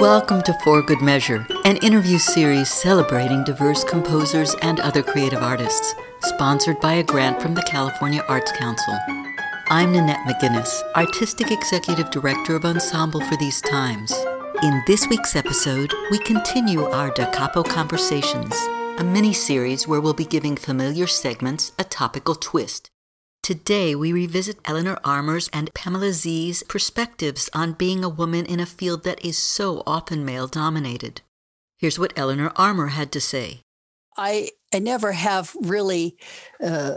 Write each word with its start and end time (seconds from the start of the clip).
Welcome 0.00 0.42
to 0.42 0.56
For 0.62 0.80
Good 0.80 1.02
Measure, 1.02 1.44
an 1.64 1.76
interview 1.78 2.18
series 2.18 2.70
celebrating 2.70 3.42
diverse 3.42 3.82
composers 3.82 4.54
and 4.62 4.78
other 4.78 5.02
creative 5.02 5.42
artists, 5.42 5.92
sponsored 6.20 6.78
by 6.80 6.94
a 6.94 7.02
grant 7.02 7.42
from 7.42 7.54
the 7.56 7.62
California 7.62 8.22
Arts 8.28 8.52
Council. 8.52 8.96
I'm 9.70 9.90
Nanette 9.90 10.24
McGuinness, 10.24 10.82
Artistic 10.94 11.50
Executive 11.50 12.12
Director 12.12 12.54
of 12.54 12.64
Ensemble 12.64 13.20
for 13.22 13.36
These 13.38 13.60
Times. 13.62 14.14
In 14.62 14.84
this 14.86 15.08
week's 15.08 15.34
episode, 15.34 15.92
we 16.12 16.20
continue 16.20 16.84
our 16.84 17.10
Da 17.10 17.28
Capo 17.32 17.64
Conversations, 17.64 18.54
a 18.98 19.04
mini 19.04 19.32
series 19.32 19.88
where 19.88 20.00
we'll 20.00 20.14
be 20.14 20.24
giving 20.24 20.54
familiar 20.54 21.08
segments 21.08 21.72
a 21.76 21.82
topical 21.82 22.36
twist. 22.36 22.88
Today, 23.48 23.94
we 23.94 24.12
revisit 24.12 24.58
Elinor 24.66 24.98
Armer's 25.04 25.48
and 25.54 25.72
Pamela 25.72 26.12
Z's 26.12 26.62
perspectives 26.64 27.48
on 27.54 27.72
being 27.72 28.04
a 28.04 28.08
woman 28.10 28.44
in 28.44 28.60
a 28.60 28.66
field 28.66 29.04
that 29.04 29.24
is 29.24 29.38
so 29.38 29.82
often 29.86 30.22
male 30.22 30.46
dominated. 30.46 31.22
Here's 31.78 31.98
what 31.98 32.12
Eleanor 32.14 32.52
Armour 32.56 32.88
had 32.88 33.10
to 33.12 33.22
say. 33.22 33.62
I, 34.18 34.50
I 34.70 34.80
never 34.80 35.12
have 35.12 35.56
really 35.62 36.18
uh, 36.62 36.96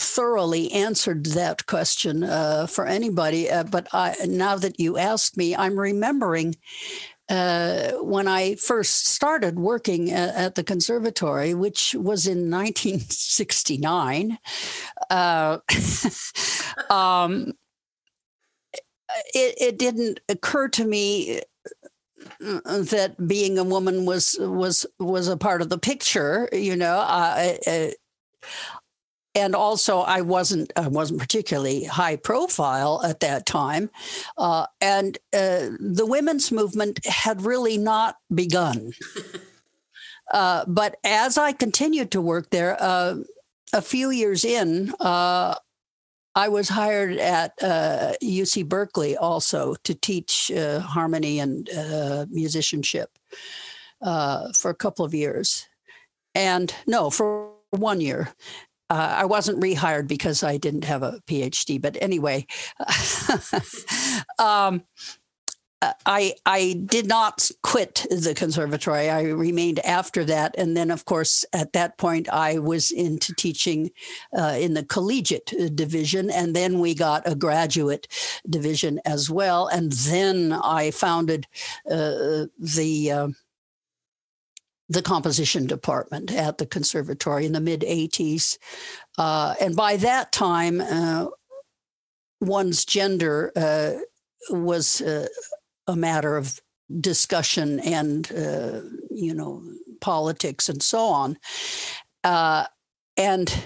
thoroughly 0.00 0.72
answered 0.72 1.26
that 1.26 1.66
question 1.66 2.24
uh, 2.24 2.66
for 2.66 2.86
anybody, 2.86 3.50
uh, 3.50 3.64
but 3.64 3.86
I, 3.92 4.14
now 4.26 4.56
that 4.56 4.80
you 4.80 4.96
ask 4.96 5.36
me, 5.36 5.54
I'm 5.54 5.78
remembering 5.78 6.56
uh, 7.30 7.92
when 8.02 8.26
I 8.26 8.56
first 8.56 9.06
started 9.06 9.58
working 9.58 10.10
at, 10.10 10.34
at, 10.34 10.54
the 10.56 10.64
conservatory, 10.64 11.54
which 11.54 11.94
was 11.94 12.26
in 12.26 12.50
1969, 12.50 14.36
uh, 15.10 15.58
um, 16.90 17.52
it, 19.32 19.54
it, 19.60 19.78
didn't 19.78 20.18
occur 20.28 20.68
to 20.68 20.84
me 20.84 21.40
uh, 22.44 22.82
that 22.82 23.14
being 23.26 23.58
a 23.58 23.64
woman 23.64 24.06
was 24.06 24.36
was 24.40 24.84
was 24.98 25.28
a 25.28 25.36
part 25.36 25.62
of 25.62 25.68
the 25.68 25.78
picture. 25.78 26.48
You 26.52 26.74
know, 26.74 26.98
uh, 26.98 27.54
and 29.34 29.54
also 29.54 30.00
I 30.00 30.22
wasn't 30.22 30.72
I 30.76 30.88
wasn't 30.88 31.20
particularly 31.20 31.84
high 31.84 32.16
profile 32.16 33.00
at 33.04 33.20
that 33.20 33.46
time, 33.46 33.90
uh, 34.36 34.66
and 34.80 35.16
uh, 35.32 35.70
the 35.78 36.06
women's 36.06 36.50
movement 36.50 37.04
had 37.06 37.42
really 37.42 37.78
not 37.78 38.16
begun. 38.34 38.92
uh, 40.32 40.64
but 40.66 40.96
as 41.04 41.38
I 41.38 41.52
continued 41.52 42.10
to 42.12 42.20
work 42.20 42.50
there, 42.50 42.76
uh, 42.80 43.16
a 43.72 43.82
few 43.82 44.10
years 44.10 44.44
in, 44.44 44.92
uh, 44.98 45.54
I 46.34 46.48
was 46.48 46.68
hired 46.68 47.16
at 47.18 47.58
UC 47.60 48.62
uh, 48.62 48.66
Berkeley 48.66 49.16
also 49.16 49.76
to 49.84 49.94
teach 49.94 50.50
harmony 50.56 51.38
and 51.38 51.68
musicianship 52.30 53.10
for 54.02 54.70
a 54.70 54.74
couple 54.74 55.04
of 55.04 55.14
years, 55.14 55.68
and 56.34 56.74
no 56.88 57.10
for 57.10 57.52
one 57.70 58.00
year 58.00 58.34
uh, 58.90 59.14
I 59.18 59.24
wasn't 59.24 59.60
rehired 59.60 60.08
because 60.08 60.42
I 60.42 60.56
didn't 60.56 60.84
have 60.84 61.02
a 61.02 61.20
PhD, 61.26 61.80
but 61.80 61.96
anyway, 62.00 62.46
um, 64.38 64.82
I 66.04 66.34
I 66.44 66.82
did 66.84 67.06
not 67.06 67.50
quit 67.62 68.06
the 68.10 68.34
conservatory. 68.34 69.08
I 69.08 69.22
remained 69.22 69.78
after 69.80 70.24
that, 70.24 70.54
and 70.58 70.76
then 70.76 70.90
of 70.90 71.06
course 71.06 71.44
at 71.52 71.72
that 71.72 71.96
point 71.96 72.28
I 72.28 72.58
was 72.58 72.90
into 72.90 73.32
teaching 73.34 73.90
uh, 74.36 74.58
in 74.60 74.74
the 74.74 74.84
collegiate 74.84 75.52
uh, 75.58 75.68
division, 75.68 76.30
and 76.30 76.54
then 76.54 76.80
we 76.80 76.94
got 76.94 77.22
a 77.26 77.34
graduate 77.34 78.08
division 78.48 79.00
as 79.06 79.30
well, 79.30 79.68
and 79.68 79.92
then 79.92 80.52
I 80.52 80.90
founded 80.90 81.46
uh, 81.90 82.46
the 82.58 83.10
uh, 83.10 83.28
the 84.90 85.00
composition 85.00 85.66
department 85.66 86.32
at 86.32 86.58
the 86.58 86.66
conservatory 86.66 87.46
in 87.46 87.52
the 87.52 87.60
mid 87.60 87.82
80s. 87.82 88.58
Uh, 89.16 89.54
and 89.60 89.76
by 89.76 89.96
that 89.96 90.32
time, 90.32 90.80
uh, 90.80 91.28
one's 92.40 92.84
gender 92.84 93.52
uh, 93.54 93.92
was 94.50 95.00
uh, 95.00 95.28
a 95.86 95.94
matter 95.94 96.36
of 96.36 96.60
discussion 97.00 97.78
and, 97.80 98.32
uh, 98.32 98.80
you 99.10 99.32
know, 99.32 99.62
politics 100.00 100.68
and 100.68 100.82
so 100.82 101.06
on. 101.06 101.38
Uh, 102.24 102.64
and 103.16 103.64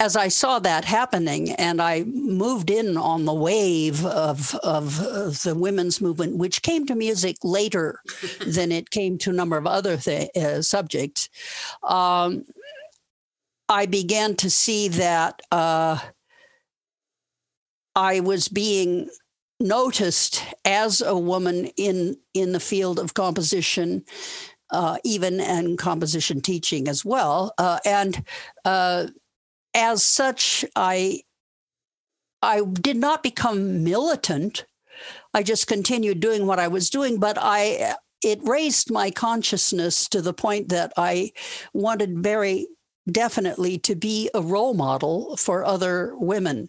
as 0.00 0.16
I 0.16 0.28
saw 0.28 0.58
that 0.60 0.86
happening, 0.86 1.50
and 1.52 1.80
I 1.80 2.04
moved 2.04 2.70
in 2.70 2.96
on 2.96 3.26
the 3.26 3.34
wave 3.34 4.04
of, 4.06 4.54
of 4.56 4.96
the 5.42 5.54
women's 5.54 6.00
movement, 6.00 6.38
which 6.38 6.62
came 6.62 6.86
to 6.86 6.94
music 6.94 7.36
later 7.44 8.00
than 8.46 8.72
it 8.72 8.88
came 8.88 9.18
to 9.18 9.30
a 9.30 9.34
number 9.34 9.58
of 9.58 9.66
other 9.66 9.98
th- 9.98 10.34
uh, 10.34 10.62
subjects, 10.62 11.28
um, 11.82 12.44
I 13.68 13.84
began 13.86 14.36
to 14.36 14.50
see 14.50 14.88
that 14.88 15.42
uh, 15.52 15.98
I 17.94 18.20
was 18.20 18.48
being 18.48 19.10
noticed 19.60 20.42
as 20.64 21.02
a 21.02 21.16
woman 21.16 21.66
in 21.76 22.16
in 22.32 22.52
the 22.52 22.60
field 22.60 22.98
of 22.98 23.14
composition. 23.14 24.04
Uh, 24.72 24.98
even 25.02 25.40
and 25.40 25.76
composition 25.78 26.40
teaching 26.40 26.86
as 26.86 27.04
well, 27.04 27.52
uh, 27.58 27.80
and 27.84 28.24
uh, 28.64 29.08
as 29.74 30.04
such, 30.04 30.64
I 30.76 31.22
I 32.42 32.62
did 32.62 32.96
not 32.96 33.22
become 33.22 33.84
militant. 33.84 34.64
I 35.34 35.42
just 35.42 35.66
continued 35.66 36.20
doing 36.20 36.46
what 36.46 36.58
I 36.58 36.68
was 36.68 36.90
doing, 36.90 37.18
but 37.18 37.36
I 37.40 37.96
it 38.22 38.40
raised 38.42 38.90
my 38.90 39.10
consciousness 39.10 40.08
to 40.08 40.20
the 40.20 40.34
point 40.34 40.68
that 40.68 40.92
I 40.96 41.32
wanted 41.72 42.18
very 42.18 42.66
definitely 43.10 43.78
to 43.78 43.94
be 43.94 44.30
a 44.34 44.42
role 44.42 44.74
model 44.74 45.36
for 45.36 45.64
other 45.64 46.14
women 46.16 46.68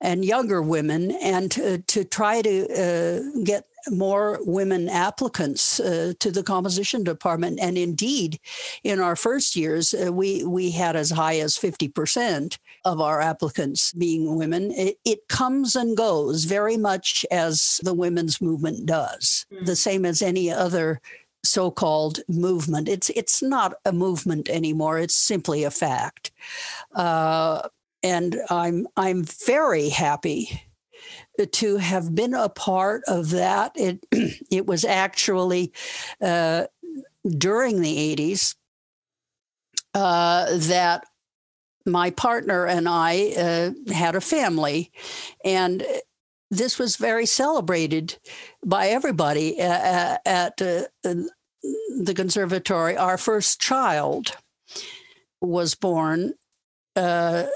and 0.00 0.24
younger 0.24 0.62
women 0.62 1.10
and 1.10 1.50
to, 1.50 1.78
to 1.78 2.04
try 2.04 2.40
to 2.42 2.68
uh, 2.72 3.42
get 3.44 3.64
more 3.90 4.38
women 4.42 4.88
applicants 4.88 5.80
uh, 5.80 6.12
to 6.20 6.30
the 6.30 6.42
composition 6.42 7.04
department. 7.04 7.58
And 7.60 7.76
indeed, 7.78 8.38
in 8.84 9.00
our 9.00 9.16
first 9.16 9.56
years, 9.56 9.94
uh, 9.94 10.12
we, 10.12 10.44
we 10.44 10.70
had 10.70 10.96
as 10.96 11.10
high 11.10 11.38
as 11.38 11.56
50% 11.56 12.58
of 12.84 13.00
our 13.00 13.20
applicants 13.20 13.92
being 13.92 14.36
women. 14.36 14.70
It, 14.72 14.98
it, 15.04 15.18
comes 15.28 15.76
and 15.76 15.96
goes 15.96 16.44
very 16.44 16.76
much 16.78 17.26
as 17.30 17.80
the 17.82 17.92
women's 17.92 18.40
movement 18.40 18.86
does, 18.86 19.46
mm-hmm. 19.52 19.66
the 19.66 19.76
same 19.76 20.06
as 20.06 20.22
any 20.22 20.50
other 20.50 21.00
so-called 21.44 22.20
movement. 22.28 22.88
It's 22.88 23.10
it's 23.10 23.42
not 23.42 23.74
a 23.84 23.92
movement 23.92 24.48
anymore. 24.48 24.98
It's 24.98 25.14
simply 25.14 25.64
a 25.64 25.70
fact, 25.70 26.30
uh, 26.94 27.68
and 28.02 28.36
I'm 28.50 28.86
I'm 28.96 29.24
very 29.24 29.90
happy 29.90 30.62
to 31.46 31.76
have 31.76 32.14
been 32.14 32.34
a 32.34 32.48
part 32.48 33.02
of 33.06 33.30
that. 33.30 33.72
It 33.76 34.04
it 34.50 34.66
was 34.66 34.84
actually 34.84 35.72
uh, 36.20 36.64
during 37.26 37.80
the 37.80 38.16
80s 38.16 38.56
uh, 39.94 40.46
that 40.58 41.04
my 41.86 42.10
partner 42.10 42.66
and 42.66 42.88
I 42.88 43.32
uh, 43.38 43.92
had 43.92 44.14
a 44.14 44.20
family, 44.20 44.92
and 45.44 45.84
this 46.50 46.78
was 46.78 46.96
very 46.96 47.26
celebrated 47.26 48.18
by 48.64 48.88
everybody 48.88 49.58
at, 49.58 50.20
at 50.26 50.62
uh, 50.62 50.84
the 51.02 52.14
conservatory. 52.14 52.96
Our 52.96 53.18
first 53.18 53.60
child 53.60 54.36
was 55.40 55.74
born 55.74 56.34
uh, 56.96 57.46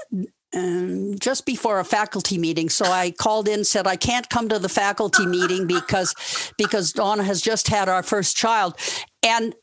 um, 0.53 1.15
just 1.19 1.45
before 1.45 1.79
a 1.79 1.85
faculty 1.85 2.37
meeting. 2.37 2.69
So 2.69 2.85
I 2.85 3.11
called 3.11 3.47
in, 3.47 3.63
said 3.63 3.87
I 3.87 3.95
can't 3.95 4.29
come 4.29 4.49
to 4.49 4.59
the 4.59 4.69
faculty 4.69 5.25
meeting 5.25 5.67
because 5.67 6.13
because 6.57 6.93
Donna 6.93 7.23
has 7.23 7.41
just 7.41 7.67
had 7.67 7.89
our 7.89 8.03
first 8.03 8.35
child, 8.35 8.75
and 9.23 9.55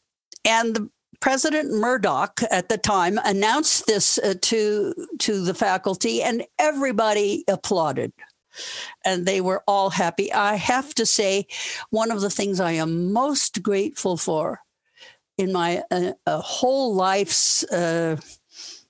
and 0.45 0.75
the 0.75 0.91
President 1.21 1.73
Murdoch 1.73 2.41
at 2.51 2.69
the 2.69 2.79
time 2.79 3.19
announced 3.25 3.87
this 3.87 4.19
uh, 4.19 4.35
to 4.43 4.95
to 5.21 5.43
the 5.43 5.55
faculty, 5.55 6.23
and 6.23 6.45
everybody 6.59 7.45
applauded. 7.49 8.13
And 9.05 9.27
they 9.27 9.41
were 9.41 9.63
all 9.69 9.91
happy. 9.91 10.33
I 10.33 10.57
have 10.57 10.93
to 10.95 11.07
say, 11.07 11.47
one 11.91 12.11
of 12.11 12.21
the 12.21 12.31
things 12.31 12.59
I 12.59 12.73
am 12.73 13.13
most 13.13 13.63
grateful 13.63 14.17
for 14.17 14.61
in 15.39 15.53
my 15.53 15.83
uh, 15.91 16.41
whole 16.41 16.95
life's 16.95 17.65
uh, 17.65 18.17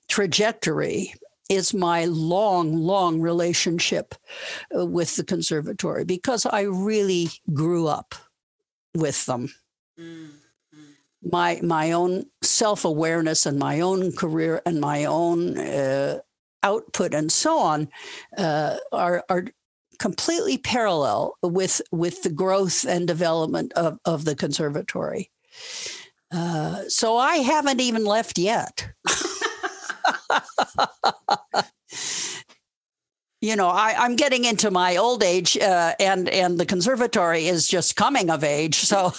trajectory 0.08 1.14
is 1.50 1.74
my 1.74 2.04
long, 2.06 2.76
long 2.76 3.20
relationship 3.20 4.14
uh, 4.74 4.86
with 4.86 5.16
the 5.16 5.24
conservatory 5.24 6.04
because 6.04 6.46
I 6.46 6.62
really 6.62 7.28
grew 7.52 7.88
up 7.88 8.14
with 8.94 9.26
them. 9.26 9.52
Mm-hmm. 9.98 10.36
My 11.22 11.60
my 11.62 11.92
own 11.92 12.24
self 12.42 12.86
awareness 12.86 13.44
and 13.44 13.58
my 13.58 13.80
own 13.80 14.12
career 14.12 14.62
and 14.64 14.80
my 14.80 15.04
own 15.04 15.58
uh, 15.58 16.20
output 16.62 17.12
and 17.12 17.30
so 17.30 17.58
on 17.58 17.88
uh, 18.38 18.76
are 18.92 19.22
are 19.28 19.44
completely 19.98 20.56
parallel 20.56 21.36
with 21.42 21.82
with 21.92 22.22
the 22.22 22.30
growth 22.30 22.86
and 22.86 23.06
development 23.06 23.72
of, 23.74 23.98
of 24.06 24.24
the 24.24 24.34
conservatory. 24.34 25.30
Uh, 26.32 26.84
so 26.88 27.16
I 27.16 27.36
haven't 27.36 27.80
even 27.80 28.04
left 28.04 28.38
yet. 28.38 28.88
you 33.40 33.56
know, 33.56 33.68
I, 33.68 34.04
am 34.04 34.16
getting 34.16 34.44
into 34.44 34.70
my 34.70 34.96
old 34.96 35.22
age, 35.22 35.56
uh, 35.56 35.94
and 35.98 36.28
and 36.28 36.60
the 36.60 36.66
conservatory 36.66 37.46
is 37.46 37.66
just 37.66 37.96
coming 37.96 38.28
of 38.28 38.44
age. 38.44 38.74
So, 38.74 39.12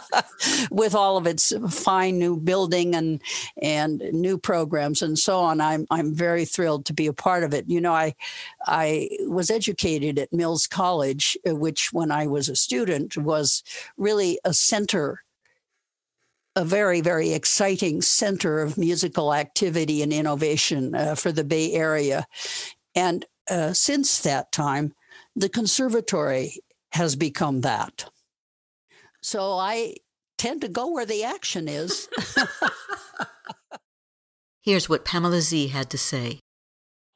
with 0.72 0.96
all 0.96 1.16
of 1.16 1.28
its 1.28 1.52
fine 1.70 2.18
new 2.18 2.36
building 2.36 2.96
and 2.96 3.22
and 3.62 4.02
new 4.12 4.38
programs 4.38 5.02
and 5.02 5.16
so 5.16 5.38
on, 5.38 5.60
I'm 5.60 5.86
I'm 5.90 6.12
very 6.12 6.44
thrilled 6.44 6.86
to 6.86 6.92
be 6.92 7.06
a 7.06 7.12
part 7.12 7.44
of 7.44 7.54
it. 7.54 7.66
You 7.68 7.80
know, 7.80 7.92
I 7.92 8.16
I 8.66 9.08
was 9.20 9.50
educated 9.50 10.18
at 10.18 10.32
Mills 10.32 10.66
College, 10.66 11.38
uh, 11.48 11.54
which 11.54 11.92
when 11.92 12.10
I 12.10 12.26
was 12.26 12.48
a 12.48 12.56
student 12.56 13.16
was 13.16 13.62
really 13.96 14.40
a 14.44 14.52
center 14.52 15.23
a 16.56 16.64
very, 16.64 17.00
very 17.00 17.32
exciting 17.32 18.00
center 18.00 18.60
of 18.60 18.78
musical 18.78 19.34
activity 19.34 20.02
and 20.02 20.12
innovation 20.12 20.94
uh, 20.94 21.14
for 21.14 21.32
the 21.32 21.44
Bay 21.44 21.72
Area. 21.72 22.24
And 22.94 23.24
uh, 23.50 23.72
since 23.72 24.20
that 24.20 24.52
time, 24.52 24.92
the 25.34 25.48
conservatory 25.48 26.54
has 26.92 27.16
become 27.16 27.62
that. 27.62 28.08
So 29.22 29.54
I 29.54 29.96
tend 30.38 30.60
to 30.60 30.68
go 30.68 30.90
where 30.90 31.06
the 31.06 31.24
action 31.24 31.66
is. 31.66 32.08
Here's 34.62 34.88
what 34.88 35.04
Pamela 35.04 35.40
Z 35.40 35.68
had 35.68 35.90
to 35.90 35.98
say. 35.98 36.38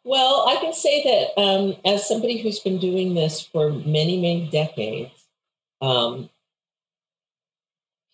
Well, 0.05 0.47
I 0.49 0.57
can 0.57 0.73
say 0.73 1.03
that 1.05 1.41
um, 1.41 1.77
as 1.85 2.09
somebody 2.09 2.39
who's 2.39 2.61
been 2.61 2.79
doing 2.79 3.15
this 3.15 3.43
for 3.43 3.71
many, 3.71 4.21
many 4.21 4.49
decades, 4.51 5.13
um, 5.81 6.31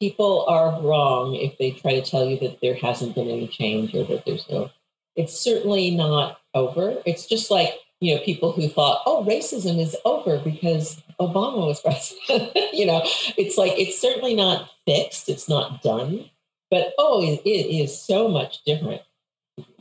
people 0.05 0.45
are 0.49 0.83
wrong 0.83 1.35
if 1.35 1.57
they 1.57 1.71
try 1.71 1.99
to 1.99 2.03
tell 2.03 2.27
you 2.27 2.39
that 2.39 2.61
there 2.61 2.75
hasn't 2.75 3.15
been 3.15 3.31
any 3.31 3.49
change 3.49 3.95
or 3.95 4.05
that 4.05 4.27
there's 4.27 4.47
no. 4.51 4.69
It's 5.17 5.33
certainly 5.33 5.93
not 5.93 6.41
over. 6.53 7.01
It's 7.07 7.27
just 7.27 7.51
like 7.51 7.73
you 8.01 8.15
know, 8.15 8.21
people 8.23 8.53
who 8.53 8.69
thought, 8.69 9.01
oh, 9.07 9.25
racism 9.25 9.81
is 9.81 9.97
over 10.05 10.39
because 10.39 11.03
Obama 11.19 11.67
was 11.67 11.81
president. 11.85 12.53
you 12.75 12.85
know, 12.85 13.01
it's 13.39 13.57
like 13.57 13.73
it's 13.79 13.99
certainly 13.99 14.35
not 14.35 14.69
fixed, 14.87 15.31
it's 15.31 15.49
not 15.49 15.83
done, 15.83 16.29
but 16.71 16.93
oh, 16.99 17.23
it, 17.23 17.41
it 17.47 17.75
is 17.75 17.99
so 17.99 18.29
much 18.29 18.63
different. 18.65 19.01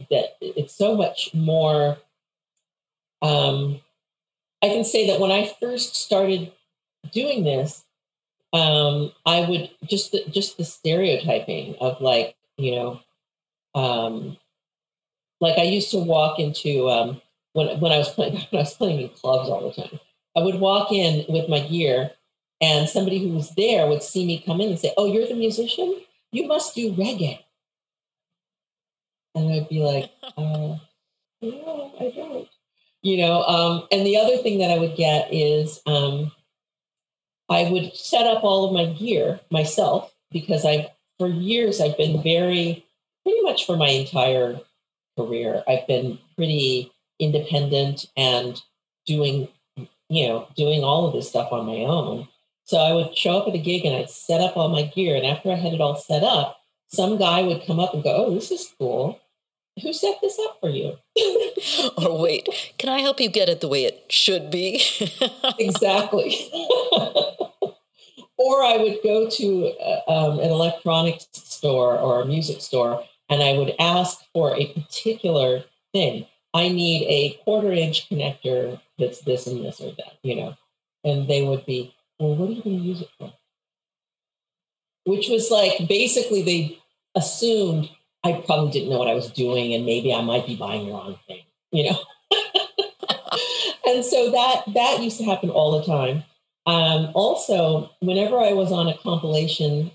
That 0.10 0.38
it's 0.40 0.74
so 0.74 0.96
much 0.96 1.34
more. 1.34 1.98
Um, 3.22 3.82
I 4.62 4.70
can 4.70 4.86
say 4.86 5.08
that 5.08 5.20
when 5.20 5.32
I 5.32 5.54
first 5.60 5.98
started 5.98 6.54
doing 7.12 7.44
this, 7.44 7.84
um, 8.54 9.12
I 9.26 9.42
would 9.50 9.72
just 9.90 10.12
the, 10.12 10.24
just 10.30 10.58
the 10.58 10.64
stereotyping 10.64 11.76
of 11.82 12.00
like 12.02 12.36
you 12.58 12.76
know, 12.76 13.00
um, 13.74 14.38
like 15.42 15.58
I 15.58 15.64
used 15.64 15.92
to 15.92 15.98
walk 15.98 16.40
into 16.40 16.88
um, 16.90 17.22
when 17.54 17.80
when 17.80 17.92
I 17.92 17.98
was 17.98 18.10
playing 18.10 18.34
when 18.50 18.60
I 18.60 18.64
was 18.64 18.76
playing 18.76 19.02
in 19.02 19.10
clubs 19.10 19.50
all 19.50 19.70
the 19.70 19.82
time. 19.82 20.00
I 20.36 20.42
would 20.42 20.60
walk 20.60 20.92
in 20.92 21.26
with 21.30 21.50
my 21.50 21.60
gear, 21.60 22.12
and 22.62 22.88
somebody 22.88 23.20
who 23.20 23.36
was 23.36 23.54
there 23.56 23.88
would 23.88 24.04
see 24.04 24.26
me 24.26 24.44
come 24.46 24.62
in 24.62 24.70
and 24.70 24.80
say, 24.80 24.94
"Oh, 24.98 25.06
you're 25.06 25.28
the 25.28 25.36
musician. 25.36 26.02
You 26.32 26.48
must 26.48 26.76
do 26.76 26.94
reggae." 26.94 27.40
And 29.36 29.52
I'd 29.52 29.70
be 29.70 29.80
like, 29.80 30.12
uh, 30.38 30.78
"No, 31.42 31.94
I 32.00 32.12
don't." 32.16 32.48
You 33.02 33.18
know. 33.18 33.44
Um, 33.44 33.88
and 33.92 34.06
the 34.06 34.18
other 34.18 34.38
thing 34.38 34.60
that 34.60 34.72
I 34.72 34.78
would 34.78 34.96
get 34.96 35.34
is 35.34 35.82
um, 35.88 36.32
I 37.50 37.70
would 37.70 37.96
set 37.96 38.26
up 38.26 38.44
all 38.44 38.66
of 38.66 38.74
my 38.74 38.94
gear 38.94 39.40
myself 39.52 40.14
because 40.32 40.66
I've, 40.66 40.88
for 41.20 41.28
years, 41.28 41.82
I've 41.82 41.98
been 41.98 42.22
very, 42.24 42.86
pretty 43.24 43.42
much 43.42 43.66
for 43.66 43.78
my 43.78 43.90
entire 43.90 44.60
career, 45.18 45.64
I've 45.68 45.88
been 45.88 46.20
pretty 46.36 46.92
independent 47.20 48.06
and 48.18 48.62
doing, 49.06 49.48
you 50.10 50.28
know, 50.28 50.48
doing 50.56 50.84
all 50.84 51.08
of 51.08 51.14
this 51.14 51.30
stuff 51.30 51.52
on 51.52 51.66
my 51.66 51.84
own. 51.86 52.28
So 52.66 52.78
I 52.78 52.94
would 52.94 53.18
show 53.18 53.38
up 53.38 53.48
at 53.48 53.56
a 53.56 53.60
gig 53.60 53.86
and 53.86 53.96
I'd 53.96 54.10
set 54.10 54.42
up 54.42 54.56
all 54.56 54.70
my 54.70 54.84
gear. 54.84 55.16
And 55.16 55.26
after 55.26 55.52
I 55.52 55.56
had 55.56 55.74
it 55.74 55.82
all 55.82 55.96
set 55.96 56.24
up, 56.24 56.60
some 56.88 57.18
guy 57.18 57.42
would 57.42 57.66
come 57.66 57.80
up 57.80 57.94
and 57.94 58.04
go, 58.04 58.26
Oh, 58.26 58.34
this 58.34 58.52
is 58.52 58.74
cool. 58.78 59.20
Who 59.82 59.92
set 59.92 60.18
this 60.22 60.38
up 60.40 60.58
for 60.60 60.70
you? 60.70 60.98
or 61.98 62.22
wait, 62.22 62.48
can 62.78 62.90
I 62.90 63.00
help 63.00 63.20
you 63.20 63.30
get 63.30 63.50
it 63.50 63.60
the 63.60 63.68
way 63.68 63.86
it 63.86 64.06
should 64.10 64.52
be? 64.52 64.82
exactly. 65.60 66.38
or 68.38 68.64
I 68.64 68.78
would 68.78 69.00
go 69.04 69.30
to 69.30 69.74
uh, 69.80 70.12
um, 70.12 70.40
an 70.40 70.52
electronics 70.52 71.28
store 71.34 71.98
or 71.98 72.22
a 72.22 72.26
music 72.26 72.62
store 72.62 73.04
and 73.30 73.42
I 73.42 73.54
would 73.54 73.74
ask 73.80 74.20
for 74.32 74.56
a 74.56 74.72
particular 74.74 75.64
thing. 75.92 76.28
I 76.54 76.70
need 76.70 77.08
a 77.08 77.44
quarter 77.44 77.72
inch 77.72 78.08
connector 78.10 78.80
that's 79.00 79.22
this 79.22 79.48
and 79.48 79.66
this 79.66 79.82
or 79.82 79.92
that, 79.92 80.18
you 80.22 80.36
know. 80.36 80.56
And 81.04 81.28
they 81.28 81.42
would 81.42 81.66
be, 81.66 81.96
well, 82.20 82.36
what 82.36 82.50
are 82.50 82.54
you 82.54 82.62
going 82.62 82.78
to 82.78 82.84
use 82.84 83.02
it 83.02 83.10
for? 83.18 83.34
Which 85.06 85.30
was 85.30 85.50
like 85.50 85.88
basically 85.88 86.44
they 86.44 86.80
assumed 87.16 87.90
I 88.24 88.42
probably 88.46 88.72
didn't 88.72 88.90
know 88.90 89.00
what 89.00 89.10
I 89.10 89.16
was 89.16 89.32
doing 89.32 89.74
and 89.74 89.86
maybe 89.86 90.14
I 90.14 90.22
might 90.22 90.48
be 90.48 90.56
buying 90.56 90.86
the 90.86 90.94
wrong 90.94 91.18
thing, 91.28 91.42
you 91.72 91.90
know. 91.90 91.98
and 93.86 94.04
so 94.04 94.32
that 94.32 94.64
that 94.74 95.02
used 95.02 95.18
to 95.18 95.26
happen 95.26 95.50
all 95.50 95.80
the 95.80 95.86
time. 95.86 96.24
Um, 96.66 97.12
also, 97.14 97.92
whenever 98.00 98.40
I 98.40 98.54
was 98.54 98.72
on 98.72 98.88
a 98.88 98.98
compilation 98.98 99.92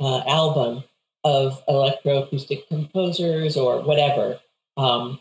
uh, 0.00 0.22
album 0.26 0.84
of 1.24 1.62
electroacoustic 1.66 2.66
composers 2.68 3.56
or 3.56 3.82
whatever, 3.82 4.40
um, 4.78 5.18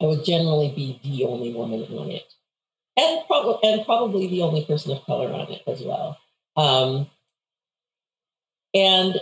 I 0.00 0.06
would 0.06 0.24
generally 0.24 0.72
be 0.76 1.00
the 1.02 1.24
only 1.24 1.52
woman 1.52 1.82
on 1.98 2.10
it, 2.10 2.32
and 2.96 3.26
probably 3.26 3.68
and 3.68 3.84
probably 3.84 4.28
the 4.28 4.42
only 4.42 4.64
person 4.64 4.92
of 4.92 5.04
color 5.04 5.32
on 5.32 5.50
it 5.50 5.62
as 5.66 5.82
well. 5.82 6.18
Um, 6.56 7.08
and 8.74 9.20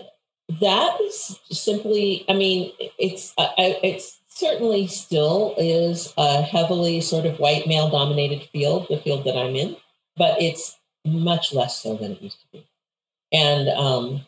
that 0.60 1.00
is 1.00 1.38
simply, 1.50 2.24
I 2.28 2.34
mean, 2.34 2.72
it's 2.98 3.34
uh, 3.36 3.48
it's 3.58 4.20
certainly 4.28 4.86
still 4.86 5.54
is 5.58 6.12
a 6.16 6.42
heavily 6.42 7.00
sort 7.00 7.26
of 7.26 7.38
white 7.38 7.66
male 7.66 7.90
dominated 7.90 8.48
field, 8.50 8.86
the 8.88 8.98
field 8.98 9.24
that 9.24 9.36
I'm 9.36 9.56
in, 9.56 9.76
but 10.16 10.40
it's 10.40 10.78
much 11.04 11.52
less 11.52 11.80
so 11.82 11.96
than 11.96 12.12
it 12.12 12.22
used 12.22 12.40
to 12.40 12.46
be. 12.52 12.66
And 13.32 13.68
um, 13.70 14.26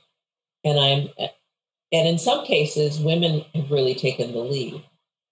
and 0.65 0.79
I'm 0.79 1.09
and 1.93 2.09
in 2.09 2.19
some 2.19 2.45
cases, 2.45 3.01
women 3.01 3.45
have 3.55 3.71
really 3.71 3.95
taken 3.95 4.33
the 4.33 4.41
lead 4.41 4.83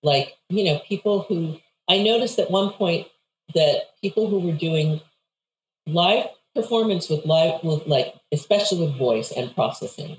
like 0.06 0.36
you 0.48 0.64
know 0.64 0.80
people 0.86 1.22
who 1.28 1.58
i 1.88 2.02
noticed 2.02 2.38
at 2.38 2.50
one 2.50 2.70
point 2.70 3.06
that 3.54 3.82
people 4.00 4.28
who 4.28 4.38
were 4.38 4.56
doing 4.56 5.00
live 5.86 6.26
performance 6.54 7.10
with 7.10 7.24
live 7.26 7.62
with 7.62 7.86
like 7.86 8.14
especially 8.32 8.86
with 8.86 8.96
voice 8.96 9.32
and 9.32 9.54
processing 9.54 10.18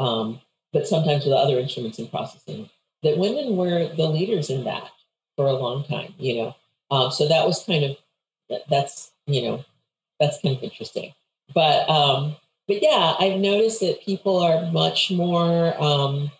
um, 0.00 0.40
but 0.72 0.88
sometimes 0.88 1.24
with 1.24 1.34
other 1.34 1.58
instruments 1.58 1.98
and 1.98 2.10
processing 2.10 2.68
that 3.02 3.18
women 3.18 3.56
were 3.56 3.94
the 3.94 4.06
leaders 4.08 4.50
in 4.50 4.64
that 4.64 4.90
for 5.36 5.46
a 5.46 5.52
long 5.52 5.84
time 5.84 6.14
you 6.18 6.36
know 6.36 6.56
um, 6.90 7.10
so 7.12 7.28
that 7.28 7.46
was 7.46 7.64
kind 7.64 7.84
of 7.84 7.96
that's 8.68 9.12
you 9.26 9.42
know 9.42 9.64
that's 10.18 10.40
kind 10.42 10.56
of 10.56 10.62
interesting 10.62 11.12
but 11.54 11.88
um 11.88 12.34
but 12.66 12.82
yeah 12.82 13.14
i've 13.20 13.38
noticed 13.38 13.80
that 13.80 14.02
people 14.02 14.38
are 14.38 14.70
much 14.72 15.10
more 15.12 15.80
um 15.80 16.30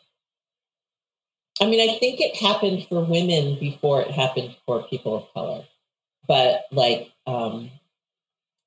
I 1.61 1.67
mean, 1.67 1.89
I 1.89 1.99
think 1.99 2.21
it 2.21 2.37
happened 2.37 2.87
for 2.89 3.05
women 3.05 3.59
before 3.59 4.01
it 4.01 4.11
happened 4.11 4.57
for 4.65 4.83
people 4.85 5.17
of 5.17 5.33
color. 5.35 5.65
But 6.27 6.65
like, 6.73 7.13
um, 7.27 7.71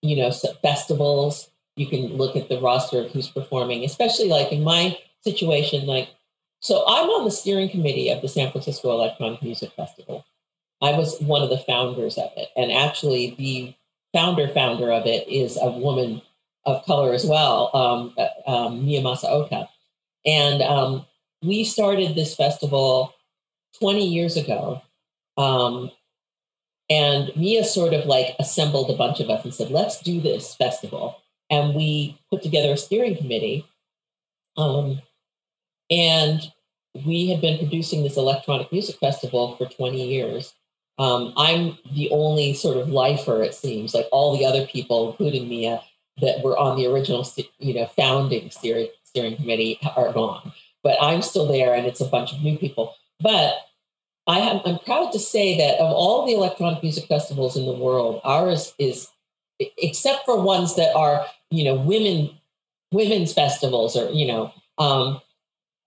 you 0.01 0.17
know, 0.17 0.29
so 0.29 0.53
festivals, 0.61 1.49
you 1.75 1.87
can 1.87 2.17
look 2.17 2.35
at 2.35 2.49
the 2.49 2.61
roster 2.61 2.99
of 2.99 3.11
who's 3.11 3.29
performing, 3.29 3.83
especially 3.83 4.29
like 4.29 4.51
in 4.51 4.63
my 4.63 4.97
situation, 5.21 5.85
like, 5.85 6.09
so 6.59 6.83
I'm 6.87 7.09
on 7.09 7.25
the 7.25 7.31
steering 7.31 7.69
committee 7.69 8.09
of 8.09 8.21
the 8.21 8.27
San 8.27 8.51
Francisco 8.51 8.91
Electronic 8.91 9.41
Music 9.41 9.71
Festival. 9.73 10.25
I 10.81 10.91
was 10.97 11.19
one 11.19 11.41
of 11.41 11.49
the 11.49 11.57
founders 11.57 12.17
of 12.17 12.29
it. 12.37 12.49
And 12.55 12.71
actually, 12.71 13.35
the 13.37 13.73
founder 14.13 14.47
founder 14.49 14.91
of 14.91 15.05
it 15.05 15.27
is 15.27 15.57
a 15.59 15.71
woman 15.71 16.21
of 16.65 16.85
color 16.85 17.13
as 17.13 17.25
well, 17.25 17.69
um, 17.73 18.13
uh, 18.17 18.49
um, 18.49 18.85
Miya 18.85 19.01
Masaoka. 19.01 19.67
And 20.25 20.61
um, 20.61 21.05
we 21.41 21.63
started 21.63 22.15
this 22.15 22.35
festival 22.35 23.13
20 23.79 24.05
years 24.07 24.37
ago. 24.37 24.81
Um, 25.37 25.91
and 26.89 27.31
Miya 27.35 27.63
sort 27.63 27.93
of 27.93 28.05
like 28.05 28.35
assembled 28.39 28.89
a 28.89 28.95
bunch 28.95 29.19
of 29.19 29.29
us 29.29 29.43
and 29.43 29.53
said, 29.53 29.71
let's 29.71 30.01
do 30.01 30.21
this 30.21 30.55
festival. 30.55 31.22
And 31.53 31.75
we 31.75 32.19
put 32.31 32.41
together 32.41 32.73
a 32.73 32.77
steering 32.77 33.15
committee. 33.15 33.65
Um, 34.57 35.01
and 35.89 36.41
we 37.05 37.29
had 37.29 37.41
been 37.41 37.57
producing 37.57 38.03
this 38.03 38.17
electronic 38.17 38.71
music 38.71 38.97
festival 38.99 39.55
for 39.55 39.65
20 39.65 40.07
years. 40.07 40.53
Um, 40.99 41.33
I'm 41.37 41.77
the 41.93 42.09
only 42.11 42.53
sort 42.53 42.77
of 42.77 42.89
lifer, 42.89 43.41
it 43.41 43.53
seems, 43.53 43.93
like 43.93 44.07
all 44.11 44.37
the 44.37 44.45
other 44.45 44.65
people, 44.67 45.09
including 45.11 45.49
Miya, 45.49 45.81
that 46.21 46.43
were 46.43 46.57
on 46.57 46.77
the 46.77 46.85
original, 46.85 47.27
you 47.59 47.73
know, 47.73 47.87
founding 47.87 48.51
steering, 48.51 48.89
steering 49.03 49.35
committee 49.35 49.79
are 49.95 50.13
gone. 50.13 50.51
But 50.83 50.97
I'm 51.01 51.21
still 51.21 51.47
there, 51.47 51.73
and 51.73 51.87
it's 51.87 52.01
a 52.01 52.05
bunch 52.05 52.31
of 52.31 52.43
new 52.43 52.57
people. 52.57 52.93
But 53.19 53.55
I 54.27 54.61
I'm 54.65 54.79
proud 54.79 55.11
to 55.13 55.19
say 55.19 55.57
that 55.57 55.79
of 55.79 55.91
all 55.91 56.25
the 56.25 56.33
electronic 56.33 56.83
music 56.83 57.05
festivals 57.05 57.57
in 57.57 57.65
the 57.65 57.73
world, 57.73 58.21
ours 58.23 58.73
is, 58.77 59.09
except 59.59 60.25
for 60.25 60.41
ones 60.41 60.75
that 60.75 60.95
are, 60.95 61.25
you 61.53 61.63
know, 61.63 61.75
women 61.75 62.31
women's 62.91 63.33
festivals 63.33 63.95
or 63.95 64.09
you 64.11 64.27
know, 64.27 64.51
um, 64.77 65.21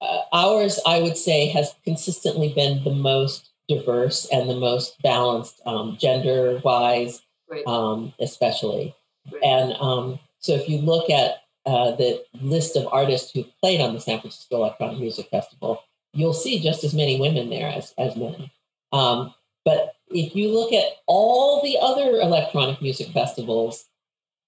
uh, 0.00 0.20
ours 0.32 0.78
I 0.86 1.00
would 1.00 1.16
say 1.16 1.48
has 1.48 1.74
consistently 1.84 2.52
been 2.52 2.84
the 2.84 2.94
most 2.94 3.50
diverse 3.68 4.28
and 4.32 4.48
the 4.48 4.56
most 4.56 5.00
balanced, 5.02 5.60
um, 5.66 5.96
gender 5.98 6.60
wise, 6.64 7.22
right. 7.50 7.66
um, 7.66 8.12
especially. 8.20 8.94
Right. 9.32 9.42
And 9.42 9.72
um, 9.80 10.20
so 10.38 10.52
if 10.52 10.68
you 10.68 10.78
look 10.78 11.10
at 11.10 11.42
uh, 11.64 11.92
the 11.96 12.24
list 12.40 12.76
of 12.76 12.86
artists 12.92 13.32
who 13.32 13.44
played 13.60 13.80
on 13.80 13.92
the 13.92 14.00
San 14.00 14.20
Francisco 14.20 14.56
Electronic 14.56 15.00
Music 15.00 15.28
Festival, 15.30 15.80
you'll 16.12 16.32
see 16.32 16.60
just 16.60 16.84
as 16.84 16.94
many 16.94 17.20
women 17.20 17.50
there 17.50 17.68
as, 17.68 17.92
as 17.98 18.14
men. 18.14 18.50
Um, 18.92 19.34
but 19.64 19.96
if 20.10 20.36
you 20.36 20.52
look 20.52 20.72
at 20.72 20.84
all 21.06 21.60
the 21.62 21.76
other 21.80 22.20
electronic 22.20 22.80
music 22.80 23.08
festivals 23.08 23.84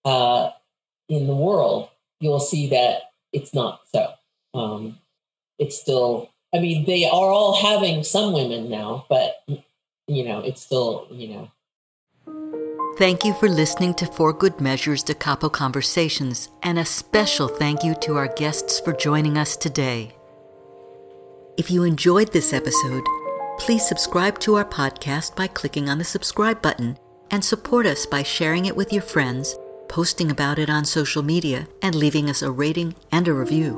uh, 0.04 0.50
in 1.08 1.26
the 1.26 1.34
world, 1.34 1.88
you'll 2.20 2.40
see 2.40 2.68
that 2.70 3.12
it's 3.32 3.54
not 3.54 3.80
so. 3.92 4.12
Um, 4.54 4.98
it's 5.58 5.80
still 5.80 6.30
I 6.54 6.60
mean, 6.60 6.86
they 6.86 7.04
are 7.04 7.30
all 7.30 7.60
having 7.60 8.02
some 8.02 8.32
women 8.32 8.70
now, 8.70 9.04
but 9.08 9.44
you 10.06 10.24
know, 10.24 10.40
it's 10.40 10.62
still, 10.62 11.06
you 11.10 11.28
know. 11.28 11.50
Thank 12.96 13.24
you 13.24 13.34
for 13.34 13.48
listening 13.48 13.94
to 13.94 14.06
For 14.06 14.32
Good 14.32 14.60
Measures 14.60 15.02
Da 15.02 15.14
Capo 15.14 15.48
Conversations, 15.48 16.48
and 16.62 16.78
a 16.78 16.84
special 16.84 17.46
thank 17.46 17.84
you 17.84 17.94
to 17.96 18.16
our 18.16 18.28
guests 18.28 18.80
for 18.80 18.92
joining 18.92 19.36
us 19.36 19.56
today. 19.56 20.16
If 21.58 21.70
you 21.70 21.84
enjoyed 21.84 22.32
this 22.32 22.52
episode, 22.52 23.04
please 23.58 23.86
subscribe 23.86 24.38
to 24.40 24.56
our 24.56 24.64
podcast 24.64 25.36
by 25.36 25.48
clicking 25.48 25.88
on 25.88 25.98
the 25.98 26.04
subscribe 26.04 26.62
button 26.62 26.98
and 27.30 27.44
support 27.44 27.84
us 27.84 28.06
by 28.06 28.22
sharing 28.22 28.66
it 28.66 28.74
with 28.74 28.92
your 28.92 29.02
friends, 29.02 29.56
posting 29.88 30.30
about 30.30 30.58
it 30.58 30.70
on 30.70 30.84
social 30.84 31.22
media, 31.22 31.68
and 31.82 31.94
leaving 31.94 32.30
us 32.30 32.42
a 32.42 32.50
rating 32.50 32.94
and 33.10 33.28
a 33.28 33.34
review. 33.34 33.74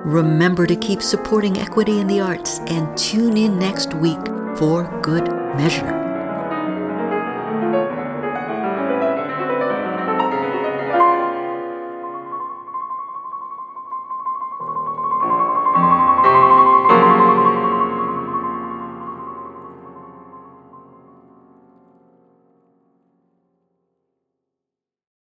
Remember 0.04 0.66
to 0.66 0.76
keep 0.76 1.04
supporting 1.04 1.60
equity 1.60 2.00
in 2.00 2.08
the 2.08 2.22
arts 2.22 2.60
and 2.68 2.98
tune 2.98 3.38
in 3.38 3.60
next 3.60 3.94
week 3.94 4.26
for 4.58 5.00
good 5.04 5.28
measure. 5.56 5.99